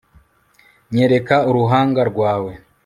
[0.95, 2.51] nyereka uruhanga rwawe